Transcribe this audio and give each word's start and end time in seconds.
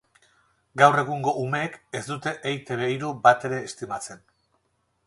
Gaur 0.81 0.95
egungo 1.01 1.33
umeek 1.41 1.77
ez 2.01 2.03
dute 2.09 2.35
Eitb 2.53 2.73
hiru 2.89 3.13
batere 3.29 3.63
estimatzen. 3.71 4.27